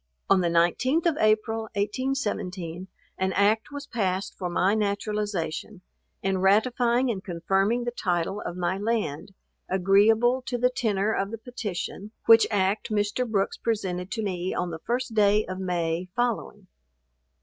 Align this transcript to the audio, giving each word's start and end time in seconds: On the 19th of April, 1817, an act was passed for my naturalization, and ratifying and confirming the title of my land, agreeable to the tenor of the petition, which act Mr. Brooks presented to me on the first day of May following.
On 0.31 0.41
the 0.41 0.47
19th 0.47 1.05
of 1.05 1.15
April, 1.19 1.65
1817, 1.75 2.87
an 3.19 3.33
act 3.33 3.71
was 3.71 3.85
passed 3.85 4.35
for 4.35 4.49
my 4.49 4.73
naturalization, 4.73 5.81
and 6.23 6.41
ratifying 6.41 7.11
and 7.11 7.23
confirming 7.23 7.83
the 7.83 7.91
title 7.91 8.41
of 8.43 8.57
my 8.57 8.79
land, 8.79 9.35
agreeable 9.69 10.41
to 10.47 10.57
the 10.57 10.71
tenor 10.71 11.13
of 11.13 11.29
the 11.29 11.37
petition, 11.37 12.09
which 12.25 12.47
act 12.49 12.89
Mr. 12.89 13.29
Brooks 13.29 13.57
presented 13.57 14.09
to 14.13 14.23
me 14.23 14.55
on 14.55 14.71
the 14.71 14.79
first 14.79 15.13
day 15.13 15.45
of 15.45 15.59
May 15.59 16.07
following. 16.15 16.65